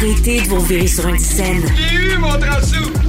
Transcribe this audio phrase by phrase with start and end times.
[0.00, 1.64] Arrêtez de vous virer sur une scène.
[1.76, 2.28] J'ai eu mon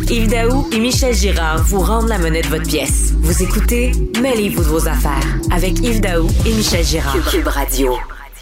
[0.10, 3.14] Yves Daou et Michel Girard vous rendent la monnaie de votre pièce.
[3.22, 7.16] Vous écoutez Mêlez-vous de vos affaires avec Yves Daou et Michel Girard.
[7.30, 7.96] Cube Radio.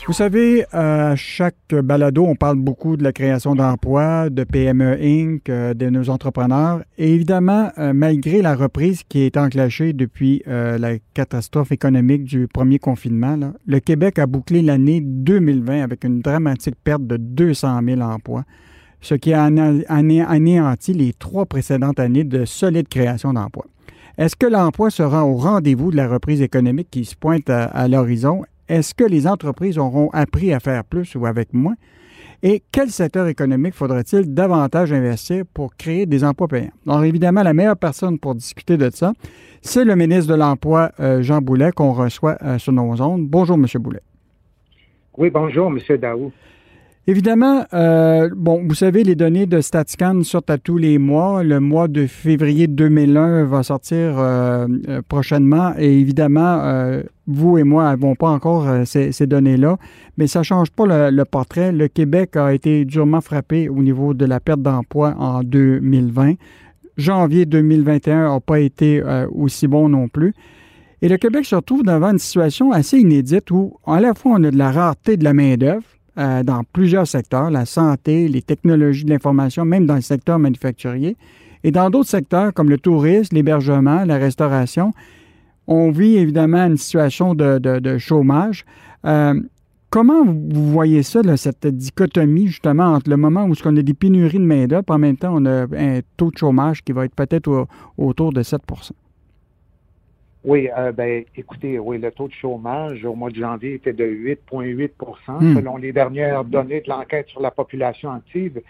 [0.08, 5.50] Vous savez, à chaque balado, on parle beaucoup de la création d'emplois, de PME Inc.,
[5.50, 6.82] euh, de nos entrepreneurs.
[6.98, 12.48] Et évidemment, euh, malgré la reprise qui est enclenchée depuis euh, la catastrophe économique du
[12.48, 18.00] premier confinement, le Québec a bouclé l'année 2020 avec une dramatique perte de 200 000
[18.00, 18.46] emplois,
[19.02, 23.66] ce qui a anéanti les trois précédentes années de solide création d'emplois.
[24.18, 28.44] Est-ce que l'emploi sera au rendez-vous de la reprise économique qui se pointe à l'horizon?
[28.70, 31.76] Est-ce que les entreprises auront appris à faire plus ou avec moins?
[32.44, 36.72] Et quel secteur économique faudrait-il davantage investir pour créer des emplois payants?
[36.86, 39.14] Alors, évidemment, la meilleure personne pour discuter de ça,
[39.62, 43.28] c'est le ministre de l'Emploi, euh, Jean Boulet, qu'on reçoit euh, sur nos ondes.
[43.28, 43.66] Bonjour, M.
[43.80, 44.02] Boulet.
[45.18, 45.98] Oui, bonjour, M.
[45.98, 46.32] Daou.
[47.10, 51.42] Évidemment, euh, bon, vous savez, les données de StatScan sortent à tous les mois.
[51.42, 55.72] Le mois de février 2001 va sortir euh, euh, prochainement.
[55.78, 56.62] Et évidemment,
[57.26, 59.78] vous et moi n'avons pas encore ces, données-là,
[60.18, 61.72] mais ça ne change pas le, le, portrait.
[61.72, 66.34] Le Québec a été durement frappé au niveau de la perte d'emploi en 2020.
[66.98, 70.34] Janvier 2021 n'a pas été aussi bon non plus.
[71.02, 74.44] Et le Québec se retrouve devant une situation assez inédite où, à la fois, on
[74.44, 75.86] a de la rareté de la main-d'œuvre,
[76.18, 81.16] euh, dans plusieurs secteurs, la santé, les technologies de l'information, même dans le secteur manufacturier.
[81.64, 84.94] Et dans d'autres secteurs comme le tourisme, l'hébergement, la restauration,
[85.68, 88.66] on vit évidemment une situation de, chômage.
[89.06, 89.40] Euh,
[89.90, 94.40] comment vous voyez ça, cette dichotomie justement entre le moment où on a des pénuries
[94.40, 97.68] de main-d'œuvre, en même temps on a un taux de chômage qui va être peut-être
[97.98, 98.62] autour de 7
[100.48, 104.06] oui, euh, ben, écoutez, oui, le taux de chômage au mois de janvier était de
[104.06, 105.56] 8,8% hmm.
[105.58, 108.62] selon les dernières données de l'enquête sur la population active.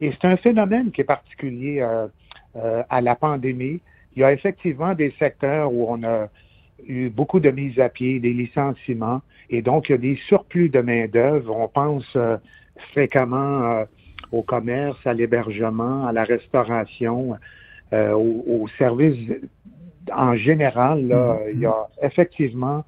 [0.00, 2.06] Et c'est un phénomène qui est particulier euh,
[2.54, 3.80] euh, à la pandémie.
[4.14, 6.28] Il y a effectivement des secteurs où on a
[6.86, 9.20] eu beaucoup de mises à pied, des licenciements,
[9.50, 11.56] et donc il y a des surplus de main-d'œuvre.
[11.56, 12.16] On pense
[12.92, 13.84] fréquemment
[14.30, 17.36] au commerce, à l'hébergement, à la restauration,
[17.92, 19.28] aux services
[20.14, 21.52] en général, là, mm-hmm.
[21.54, 22.84] il y a effectivement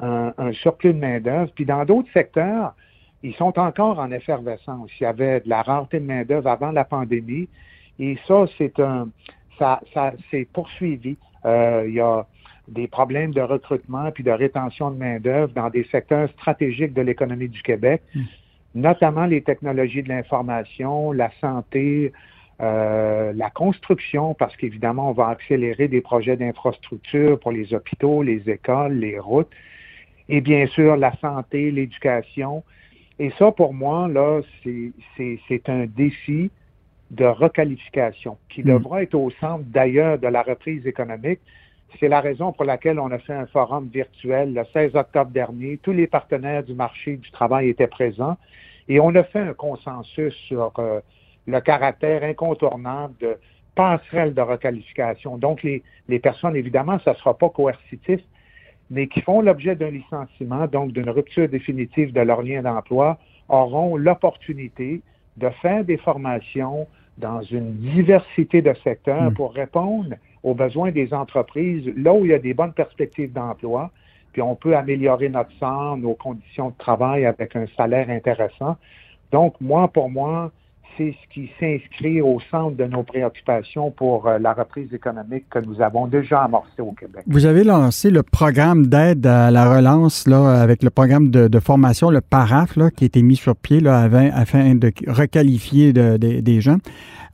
[0.00, 1.50] un, surplus de main-d'œuvre.
[1.54, 2.74] Puis dans d'autres secteurs,
[3.22, 4.90] ils sont encore en effervescence.
[4.98, 7.48] Il y avait de la rareté de main-d'œuvre avant la pandémie.
[7.98, 9.08] Et ça, c'est un
[9.58, 11.16] ça, ça s'est poursuivi.
[11.44, 12.26] Euh, il y a
[12.68, 17.48] des problèmes de recrutement puis de rétention de main-d'œuvre dans des secteurs stratégiques de l'économie
[17.48, 18.22] du Québec, mm.
[18.76, 22.12] notamment les technologies de l'information, la santé,
[22.60, 28.48] euh, la construction, parce qu'évidemment, on va accélérer des projets d'infrastructure pour les hôpitaux, les
[28.50, 29.50] écoles, les routes,
[30.28, 32.62] et bien sûr la santé, l'éducation.
[33.18, 36.50] Et ça, pour moi, là, c'est un défi
[37.10, 38.66] de requalification qui hmm.
[38.66, 41.40] devra être au centre d'ailleurs de la reprise économique.
[41.98, 45.78] C'est la raison pour laquelle on a fait un forum virtuel le 16 octobre dernier.
[45.82, 48.36] Tous les partenaires du marché du travail étaient présents
[48.88, 51.00] et on a fait un consensus sur euh,
[51.50, 53.38] le caractère incontournable de
[53.74, 55.38] passerelle de requalification.
[55.38, 58.20] Donc, les, les personnes, évidemment, ça ne sera pas coercitif,
[58.90, 63.18] mais qui font l'objet d'un licenciement, donc d'une rupture définitive de leur lien d'emploi,
[63.48, 65.02] auront l'opportunité
[65.36, 66.86] de faire des formations
[67.18, 69.34] dans une diversité de secteurs hmm.
[69.34, 73.90] pour répondre aux besoins des entreprises, là où il y a des bonnes perspectives d'emploi,
[74.32, 78.76] puis on peut améliorer notre sort, nos conditions de travail avec un salaire intéressant.
[79.32, 80.50] Donc, moi, pour moi,
[81.00, 85.58] c'est ce qui s'inscrit au centre de nos préoccupations pour euh, la reprise économique que
[85.58, 87.22] nous avons déjà amorcée au Québec.
[87.26, 92.10] Vous avez lancé le programme d'aide à la relance là, avec le programme de, formation,
[92.10, 96.76] le PARAF, qui a été mis sur pied là, afin, de requalifier des gens.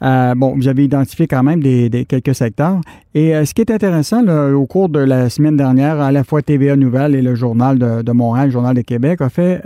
[0.02, 2.80] Euh, bon, vous avez identifié quand même des, quelques secteurs.
[3.14, 6.42] Et euh, ce qui est intéressant, au cours de la semaine dernière, à la fois
[6.42, 9.60] TVA Nouvelle et le Journal de, Montréal, le Journal de Québec, a fait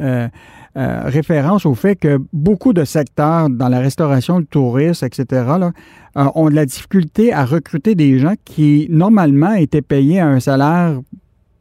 [0.77, 5.71] référence au fait que beaucoup de secteurs dans la restauration, le tourisme, etc.,
[6.17, 10.41] euh, ont de la difficulté à recruter des gens qui, normalement, étaient payés à un
[10.41, 11.01] salaire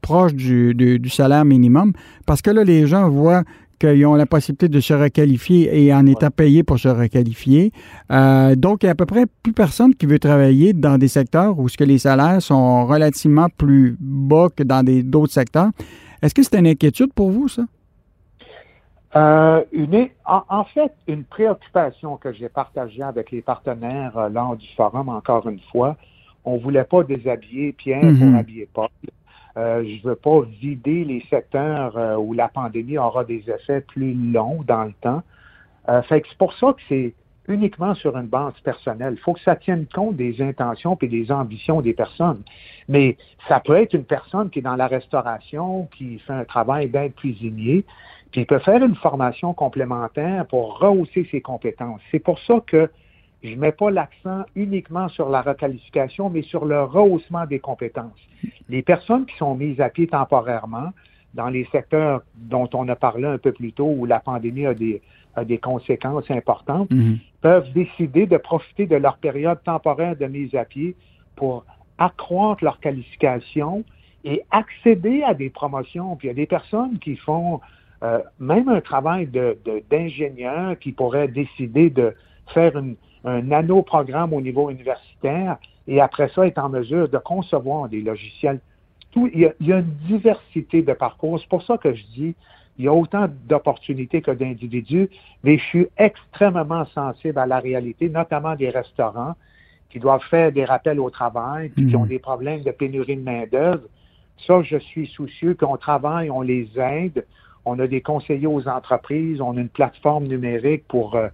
[0.01, 1.93] proche du, salaire minimum,
[2.25, 3.43] parce que là, les gens voient
[3.79, 7.71] qu'ils ont la possibilité de se requalifier et en étant payés pour se requalifier.
[8.11, 11.07] Euh, donc, il n'y a à peu près plus personne qui veut travailler dans des
[11.07, 15.69] secteurs où ce que les salaires sont relativement plus bas que dans d'autres secteurs.
[16.23, 17.65] Est-ce que c'est une inquiétude pour vous, ça?
[19.15, 24.67] Euh, une, en, fait, une préoccupation que j'ai partagée avec les partenaires euh, lors du
[24.75, 25.97] forum, encore une fois,
[26.45, 28.35] on ne voulait pas déshabiller Pierre pour mhm.
[28.35, 28.87] habiller Paul.
[29.57, 34.13] Euh, je ne veux pas vider les secteurs où la pandémie aura des effets plus
[34.13, 35.23] longs dans le temps.
[35.89, 37.13] Euh, fait que c'est pour ça que c'est
[37.47, 39.15] uniquement sur une base personnelle.
[39.17, 42.43] Il faut que ça tienne compte des intentions et des ambitions des personnes.
[42.87, 43.17] Mais
[43.47, 47.15] ça peut être une personne qui est dans la restauration, qui fait un travail d'aide
[47.15, 47.85] cuisinier,
[48.31, 52.01] puis il peut faire une formation complémentaire pour rehausser ses compétences.
[52.11, 52.89] C'est pour ça que
[53.41, 58.19] je ne mets pas l'accent uniquement sur la requalification, mais sur le rehaussement des compétences.
[58.67, 60.91] Les personnes qui sont mises à pied temporairement
[61.33, 64.73] dans les secteurs dont on a parlé un peu plus tôt, où la pandémie a
[64.73, 65.01] des,
[65.45, 67.19] des conséquences importantes, mhm.
[67.41, 70.95] peuvent décider de profiter de leur période temporaire de mise à pied
[71.35, 71.65] pour
[71.97, 73.83] accroître leur qualification
[74.23, 76.15] et accéder à des promotions.
[76.15, 77.61] Puis il y a des personnes qui font
[78.03, 79.29] euh, même un travail
[79.89, 82.15] d'ingénieur qui pourrait décider de
[82.53, 85.57] faire une, un nano-programme au niveau universitaire
[85.87, 88.59] et après ça être en mesure de concevoir des logiciels.
[89.11, 91.39] Tout, il, y a, une diversité de parcours.
[91.39, 92.35] C'est pour ça que je dis,
[92.77, 95.09] il y a autant d'opportunités que d'individus,
[95.43, 99.33] mais je suis extrêmement sensible à la réalité, notamment des restaurants
[99.89, 102.09] qui doivent faire des rappels au travail, puis qui ont mmh.
[102.09, 103.81] des problèmes de pénurie de main-d'œuvre.
[104.45, 107.25] Ça, je suis soucieux qu'on travaille, on les aide.
[107.65, 111.27] On a des conseillers aux entreprises, on a une plateforme numérique pour euh,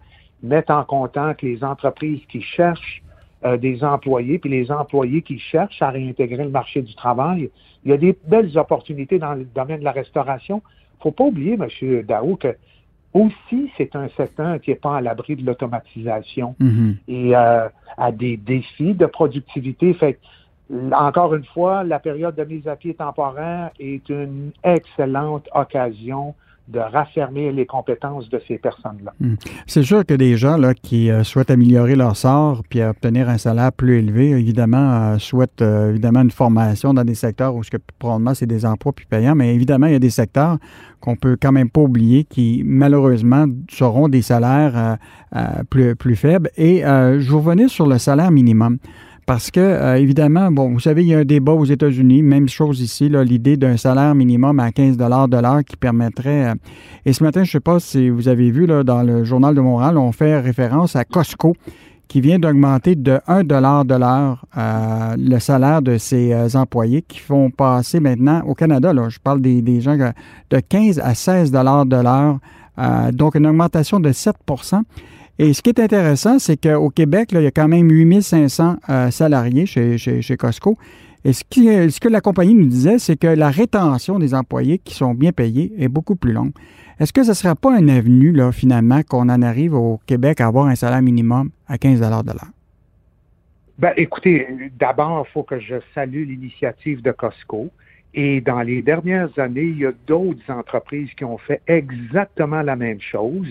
[0.43, 3.03] mettre en contact les entreprises qui cherchent
[3.45, 7.49] euh, des employés, puis les employés qui cherchent à réintégrer le marché du travail.
[7.83, 10.61] Il y a des belles opportunités dans le domaine de la restauration.
[10.65, 12.01] Il ne faut pas oublier, M.
[12.03, 12.55] Dao, que
[13.13, 16.95] aussi, c'est un secteur qui n'est pas à l'abri de l'automatisation mm-hmm.
[17.07, 19.93] et euh, a des défis de productivité.
[19.93, 20.19] Fait
[20.93, 26.33] encore une fois, la période de mise à pied temporaire est une excellente occasion
[26.67, 29.13] de raffermir les compétences de ces personnes-là.
[29.19, 29.35] Hmm.
[29.67, 33.37] C'est sûr que des gens là, qui euh, souhaitent améliorer leur sort puis obtenir un
[33.37, 37.69] salaire plus élevé, évidemment, euh, souhaitent euh, évidemment une formation dans des secteurs où ce
[37.69, 40.57] que, probablement c'est des emplois plus payants, mais évidemment, il y a des secteurs
[41.01, 44.97] qu'on peut quand même pas oublier qui, malheureusement, seront des salaires
[45.69, 46.49] plus, plus faibles.
[46.57, 48.79] Et je vous revenais sur le salaire minimum.
[49.25, 52.47] Parce que, euh, évidemment, bon, vous savez, il y a un débat aux États-Unis, même
[52.47, 56.49] chose ici, l'idée d'un salaire minimum à 15 de l'heure qui permettrait.
[56.49, 56.55] Euh,
[57.05, 59.55] et ce matin, je ne sais pas si vous avez vu, là, dans le Journal
[59.55, 61.55] de Montréal, on fait référence à Costco
[62.07, 67.49] qui vient d'augmenter de 1 de l'heure euh, le salaire de ses employés qui font
[67.49, 71.57] passer maintenant au Canada, là, je parle des, des gens de 15 à 16 de
[72.03, 72.37] l'heure,
[73.11, 74.35] donc une augmentation de 7
[75.37, 79.11] et ce qui est intéressant, c'est qu'au Québec, il y a quand même 8500 euh,
[79.11, 80.77] salariés chez, chez, Costco.
[81.25, 84.77] Et ce, qui, ce, que la compagnie nous disait, c'est que la rétention des employés
[84.77, 86.51] qui sont bien payés est beaucoup plus longue.
[86.99, 90.39] Est-ce que ce ne sera pas une avenue, là, finalement, qu'on en arrive au Québec
[90.39, 92.51] à avoir un salaire minimum à 15 de l'heure?
[93.77, 94.47] Ben, écoutez,
[94.79, 97.69] d'abord, il faut que je salue l'initiative de Costco.
[98.13, 102.77] Et dans les dernières années, il y a d'autres entreprises qui ont fait exactement la
[102.77, 103.49] même chose.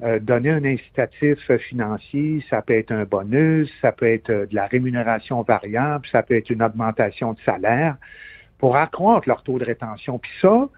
[0.00, 4.54] Euh, donner un incitatif financier, ça peut être un bonus, ça peut être euh, de
[4.54, 7.96] la rémunération variable, ça peut être une augmentation de salaire
[8.58, 10.20] pour accroître leur taux de rétention.
[10.20, 10.68] Puis ça,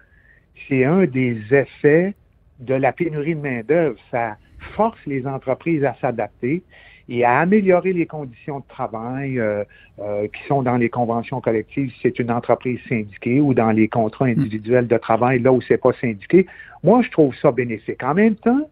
[0.67, 2.15] c'est un des effets
[2.61, 3.95] de la pénurie de main-d'œuvre.
[4.09, 4.37] Ça
[4.75, 6.63] force les entreprises à s'adapter
[7.07, 9.63] et à améliorer les conditions de travail euh,
[9.99, 14.25] qui sont dans les conventions collectives si c'est une entreprise syndiquée ou dans les contrats
[14.25, 16.47] individuels de travail là où c'est pas syndiqué.
[16.83, 18.01] Moi, je trouve ça bénéfique.
[18.03, 18.67] En même temps,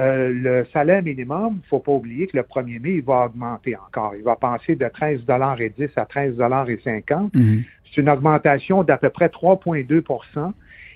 [0.00, 3.26] euh, le salaire minimum, il ne faut pas oublier que le 1er mai, il va
[3.26, 4.14] augmenter encore.
[4.16, 7.64] Il va passer de 13,10 à 13,50 mhm.
[7.94, 10.52] C'est une augmentation d'à peu près 3,2%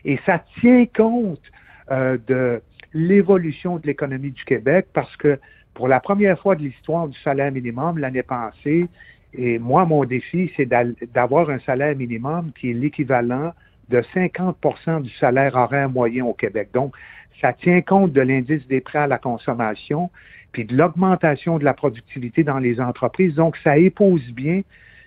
[0.06, 1.42] et ça tient compte
[1.90, 2.62] euh, de
[2.94, 5.38] l'évolution de l'économie du Québec parce que
[5.74, 8.86] pour la première fois de l'histoire du salaire minimum l'année passée,
[9.34, 10.66] et moi, mon défi, c'est
[11.12, 13.52] d'avoir un salaire minimum qui est l'équivalent
[13.88, 16.68] de 50% du salaire horaire moyen au Québec.
[16.74, 16.94] Donc,
[17.40, 20.10] ça tient compte de l'indice des prêts à la consommation,
[20.52, 23.34] puis de l'augmentation de la productivité dans les entreprises.
[23.34, 24.62] Donc, ça épouse bien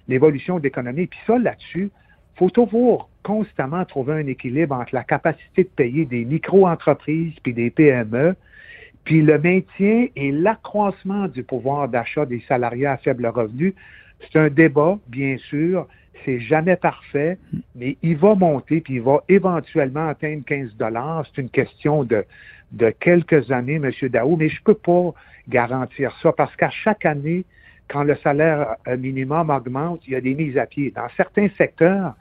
[0.08, 1.08] l'évolution de l'économie.
[1.08, 1.90] Puis ça, là-dessus,
[2.36, 7.70] faut toujours constamment trouver un équilibre entre la capacité de payer des micro-entreprises puis des
[7.70, 8.36] PME,
[9.04, 13.74] puis le maintien et l'accroissement du pouvoir d'achat des salariés à faible revenu.
[14.22, 15.88] C'est un débat, bien sûr,
[16.26, 17.38] c'est jamais parfait,
[17.76, 21.26] mais il va monter, puis il va éventuellement atteindre 15 dollars.
[21.28, 22.26] C'est une question de,
[22.72, 23.92] de quelques années, M.
[24.10, 25.14] Daou, mais je ne peux pas
[25.48, 27.46] garantir ça parce qu'à chaque année,
[27.90, 30.92] quand le salaire euh, minimum augmente, il y a des mises à pied.
[30.96, 32.16] Dans certains secteurs,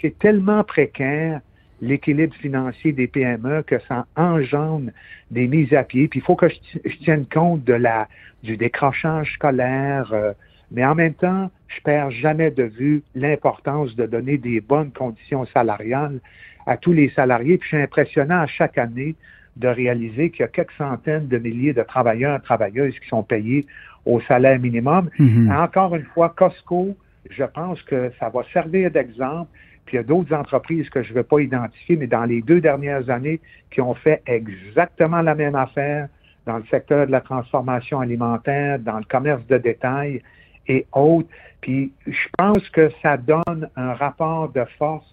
[0.00, 1.40] c'est tellement précaire
[1.80, 4.90] l'équilibre financier des PME que ça engendre
[5.30, 6.08] des mises à pied.
[6.08, 8.08] Puis il faut que je, tienne compte de la
[8.42, 10.32] du décrochage scolaire, euh,
[10.70, 15.46] mais en même temps, je perds jamais de vue l'importance de donner des bonnes conditions
[15.46, 16.20] salariales
[16.66, 17.58] à tous les salariés.
[17.58, 19.14] Puis je suis impressionnant à chaque année
[19.56, 23.22] de réaliser qu'il y a quelques centaines de milliers de travailleurs et travailleuses qui sont
[23.22, 23.66] payés
[24.06, 25.10] au salaire minimum.
[25.18, 25.50] Mhm.
[25.50, 26.96] Encore une fois, Costco,
[27.30, 29.50] je pense que ça va servir d'exemple.
[29.84, 32.42] Puis il y a d'autres entreprises que je ne vais pas identifier, mais dans les
[32.42, 36.08] deux dernières années, qui ont fait exactement la même affaire
[36.46, 40.22] dans le secteur de la transformation alimentaire, dans le commerce de détail
[40.68, 41.28] et autres.
[41.60, 45.06] Puis je pense que ça donne un rapport de force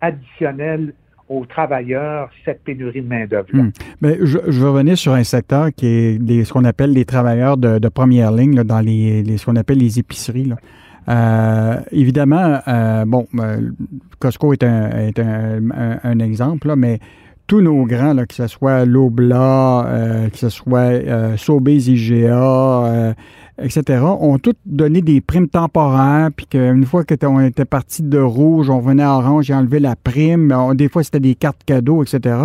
[0.00, 0.94] additionnel
[1.28, 3.48] aux travailleurs, cette pénurie de main-d'œuvre.
[3.52, 3.70] Hmm.
[4.00, 7.56] Mais je, je, veux revenir sur un secteur qui est ce qu'on appelle les travailleurs
[7.56, 10.44] de, première ligne dans les, ce qu'on appelle les épiceries.
[10.44, 10.56] Là.
[11.08, 13.70] Euh, évidemment, euh, bon, euh,
[14.18, 16.98] Costco est un, exemple, mais
[17.46, 23.14] tous nos grands, que ce soit Lobla, euh, que ce soit euh, IGA,
[23.58, 28.70] etc., ont tous donné des primes temporaires, puis qu'une fois qu'on était parti de rouge,
[28.70, 30.52] on venait à orange et enlevé la prime.
[30.52, 32.36] On, des fois, c'était des cartes cadeaux, etc.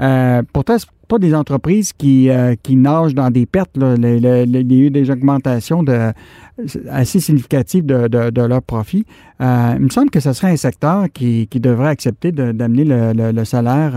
[0.00, 3.76] Euh, pourtant, c'est pas des entreprises qui, euh, qui nagent dans des pertes.
[3.76, 3.94] Là.
[3.96, 5.84] Il y a eu des augmentations
[6.90, 9.04] assez significatives de, leurs profits.
[9.40, 13.92] Euh, il me semble que ce serait un secteur qui, devrait accepter d'amener le, salaire,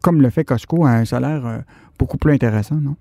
[0.00, 1.62] comme le fait Costco, à un salaire
[1.98, 2.96] beaucoup plus intéressant, non?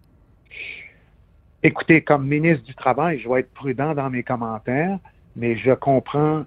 [1.61, 4.97] Écoutez, comme ministre du Travail, je vais être prudent dans mes commentaires,
[5.35, 6.45] mais je comprends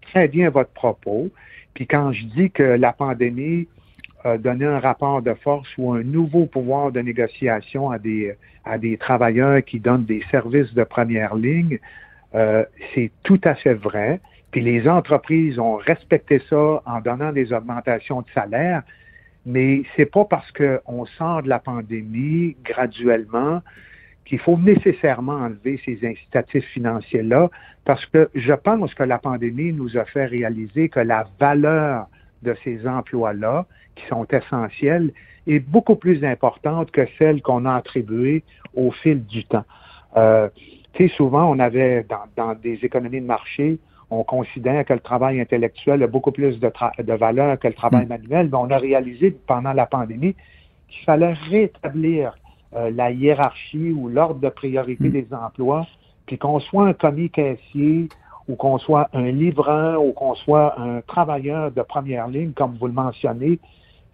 [0.00, 1.30] très bien votre propos.
[1.74, 3.68] Puis quand je dis que la pandémie
[4.24, 8.34] a donné un rapport de force ou un nouveau pouvoir de négociation à des,
[8.64, 11.78] à des travailleurs qui donnent des services de première ligne,
[12.34, 14.20] euh, c'est tout à fait vrai.
[14.50, 18.82] Puis les entreprises ont respecté ça en donnant des augmentations de salaire,
[19.46, 23.62] mais c'est pas parce qu'on sort de la pandémie graduellement
[24.24, 27.50] qu'il faut nécessairement enlever ces incitatifs financiers-là,
[27.84, 32.06] parce que je pense que la pandémie nous a fait réaliser que la valeur
[32.42, 35.12] de ces emplois-là, qui sont essentiels,
[35.46, 38.42] est beaucoup plus importante que celle qu'on a attribuée
[38.74, 39.64] au fil du temps.
[40.16, 40.48] Euh,
[40.92, 43.78] tu sais, souvent, on avait, dans, dans, des économies de marché,
[44.10, 46.70] on considère que le travail intellectuel a beaucoup plus de,
[47.02, 50.36] de valeur que le travail manuel, mais on a réalisé pendant la pandémie
[50.88, 52.34] qu'il fallait rétablir
[52.76, 55.12] euh, la hiérarchie ou l'ordre de priorité Mm.
[55.12, 55.86] des emplois,
[56.26, 58.08] puis qu'on soit un commis caissier
[58.48, 62.86] ou qu'on soit un livreur ou qu'on soit un travailleur de première ligne, comme vous
[62.86, 63.58] le mentionnez,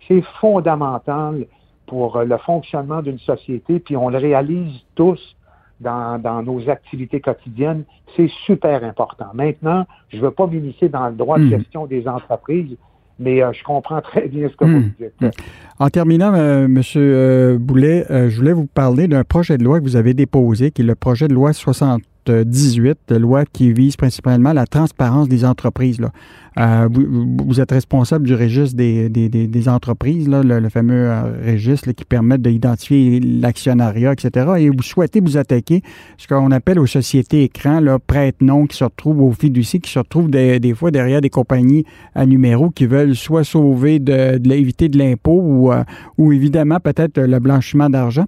[0.06, 1.46] c'est fondamental
[1.86, 5.36] pour euh, le fonctionnement d'une société, puis on le réalise tous
[5.80, 7.84] dans, dans nos activités quotidiennes.
[8.16, 9.26] C'est super important.
[9.32, 11.50] Maintenant, je ne veux pas m'initier dans le droit de Mm.
[11.50, 12.76] gestion des entreprises,
[13.18, 14.92] mais euh, je comprends très bien ce que vous hmm.
[14.98, 15.20] dites.
[15.20, 15.30] Hmm.
[15.78, 17.58] En terminant, euh, Monsieur M.
[17.58, 20.82] Boulet, euh, je voulais vous parler d'un projet de loi que vous avez déposé, qui
[20.82, 26.00] est le projet de loi 60 18, loi qui vise principalement la transparence des entreprises.
[26.00, 26.12] Là.
[26.58, 31.92] Euh, vous, êtes responsable du registre des, des, entreprises, là, le, fameux euh, registre là,
[31.92, 34.47] qui permet d'identifier l'actionnariat, etc.
[34.58, 35.82] Et vous souhaitez vous attaquer
[36.16, 40.30] ce qu'on appelle aux sociétés écrans, prête-nom, qui se retrouvent au fiducie, qui se retrouvent
[40.30, 44.99] des, fois derrière des compagnies à numéro qui veulent soit sauver, de, de éviter de
[44.99, 45.85] l'impôt euh,
[46.16, 48.25] ou, évidemment peut-être le blanchiment d'argent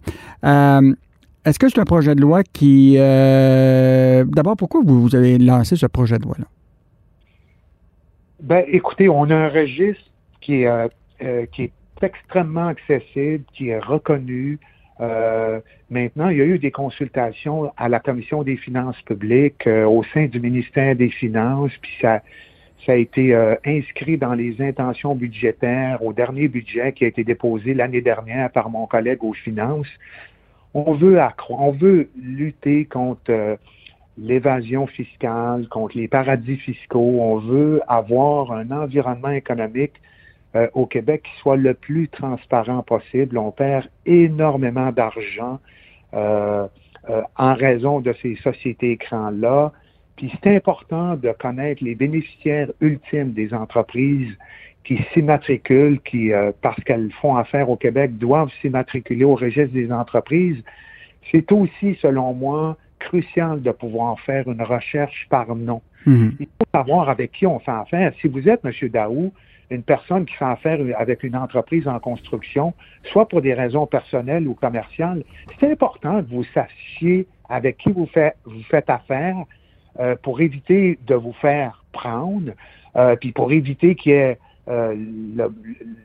[1.44, 2.96] est-ce que c'est un projet de loi qui...
[2.98, 6.44] Euh, D'abord, pourquoi vous, avez lancé ce projet de loi-là?
[8.42, 10.04] Ben, écoutez, on a un registre
[10.40, 10.88] qui est, euh,
[11.22, 14.58] euh, qui est extrêmement accessible, qui est reconnu.
[15.88, 20.26] Maintenant, il y a eu des consultations à la Commission des finances publiques au sein
[20.26, 22.20] du ministère des Finances, puis ça,
[22.84, 27.72] ça a été inscrit dans les intentions budgétaires au dernier budget qui a été déposé
[27.72, 29.88] l'année dernière par mon collègue aux finances.
[30.74, 33.56] On veut accroître, on veut lutter contre euh,
[34.18, 37.18] l'évasion fiscale, contre les paradis fiscaux.
[37.20, 39.94] On veut avoir un environnement économique
[40.54, 43.38] euh, au Québec qui soit le plus transparent possible.
[43.38, 45.58] On perd énormément d'argent
[46.14, 46.66] euh,
[47.36, 49.72] en raison de ces sociétés écrans-là.
[50.16, 54.36] Puis c'est important de connaître les bénéficiaires ultimes des entreprises
[54.84, 59.92] qui s'immatriculent, qui, euh, parce qu'elles font affaire au Québec, doivent s'immatriculer au registre des
[59.92, 60.62] entreprises.
[61.30, 65.82] C'est aussi, selon moi, crucial de pouvoir faire une recherche par nom.
[66.06, 66.28] Mmh.
[66.40, 68.12] Il faut savoir avec qui on fait affaire.
[68.20, 68.72] Si vous êtes, M.
[68.88, 69.32] Daou,
[69.70, 74.46] une personne qui fait affaire avec une entreprise en construction, soit pour des raisons personnelles
[74.48, 75.22] ou commerciales,
[75.58, 79.36] c'est important que vous sachiez avec qui vous, fait, vous faites affaire
[80.00, 82.52] euh, pour éviter de vous faire prendre,
[82.96, 84.38] euh, puis pour éviter qu'il y ait
[84.70, 85.52] euh, le,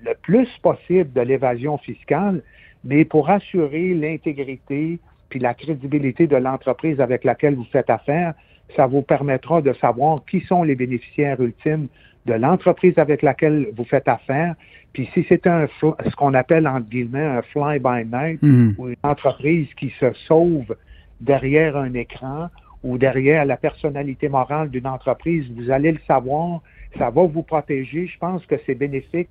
[0.03, 2.41] le, plus possible de l'évasion fiscale,
[2.83, 8.33] mais pour assurer l'intégrité puis la crédibilité de l'entreprise avec laquelle vous faites affaire,
[8.75, 11.87] ça vous permettra de savoir qui sont les bénéficiaires ultimes
[12.25, 14.55] de l'entreprise avec laquelle vous faites affaire.
[14.93, 18.75] Puis si c'est un ce qu'on appelle entre guillemets un fly by night mm-hmm.
[18.77, 20.75] ou une entreprise qui se sauve
[21.21, 22.49] derrière un écran
[22.83, 26.61] ou derrière la personnalité morale d'une entreprise, vous allez le savoir,
[26.97, 28.07] ça va vous protéger.
[28.07, 29.29] Je pense que c'est bénéfique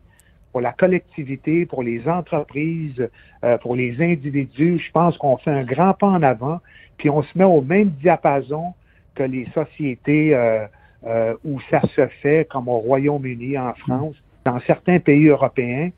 [0.52, 3.08] pour la collectivité, pour les entreprises,
[3.44, 4.78] euh, pour les individus.
[4.78, 6.60] Je pense qu'on fait un grand pas en avant,
[6.96, 8.72] puis on se met au même diapason
[9.16, 10.64] que les sociétés euh,
[11.06, 15.90] euh, où ça se fait, comme au Royaume-Uni, en France, dans certains pays européens.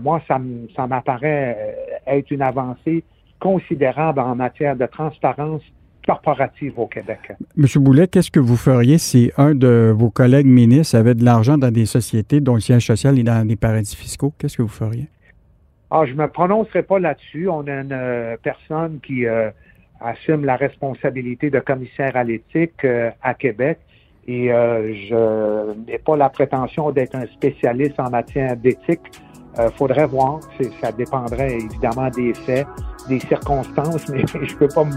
[0.00, 0.40] moi, ça,
[0.76, 3.04] ça m'apparaît être une avancée
[3.40, 5.62] considérable en matière de transparence
[6.06, 7.32] corporative au Québec.
[7.56, 11.58] Monsieur Boulet, qu'est-ce que vous feriez si un de vos collègues ministres avait de l'argent
[11.58, 14.32] dans des sociétés dont le siège social est dans des paradis fiscaux?
[14.38, 15.08] Qu'est-ce que vous feriez?
[15.94, 17.50] Ah, je ne me prononcerai pas là-dessus.
[17.50, 19.50] On a une euh, personne qui euh,
[20.00, 23.78] assume la responsabilité de commissaire à l'éthique euh, à Québec
[24.26, 29.00] et je n'ai pas la prétention d'être un spécialiste en matière d'éthique.
[29.58, 30.38] Il faudrait voir.
[30.80, 32.68] Ça dépendrait évidemment des faits,
[33.08, 34.92] des circonstances, mais je ne peux pas me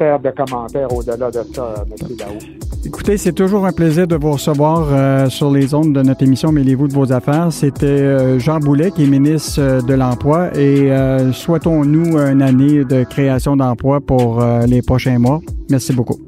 [0.00, 2.16] faire de commentaires au-delà de ça, M.
[2.16, 2.38] Daou.
[2.86, 6.52] Écoutez, c'est toujours un plaisir de vous recevoir euh, sur les ondes de notre émission
[6.52, 7.48] Mêlez-vous de vos affaires.
[7.52, 10.90] C'était euh, Jean Boulet, qui est ministre euh, de l'Emploi, et
[11.32, 15.40] souhaitons-nous une année de création d'emplois pour les prochains mois.
[15.68, 16.18] Merci beaucoup.